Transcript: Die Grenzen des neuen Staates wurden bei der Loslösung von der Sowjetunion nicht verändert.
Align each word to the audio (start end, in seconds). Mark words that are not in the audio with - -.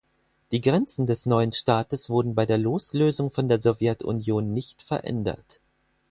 Die 0.51 0.61
Grenzen 0.61 1.05
des 1.05 1.27
neuen 1.27 1.51
Staates 1.51 2.09
wurden 2.09 2.33
bei 2.33 2.47
der 2.47 2.57
Loslösung 2.57 3.29
von 3.29 3.47
der 3.47 3.61
Sowjetunion 3.61 4.51
nicht 4.51 4.81
verändert. 4.81 5.61